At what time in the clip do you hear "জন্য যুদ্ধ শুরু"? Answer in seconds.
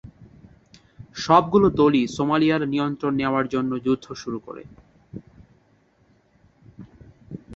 3.47-4.39